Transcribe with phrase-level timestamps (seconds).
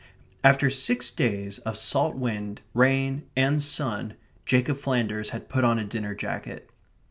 [0.43, 4.15] After six days of salt wind, rain, and sun,
[4.47, 6.71] Jacob Flanders had put on a dinner jacket.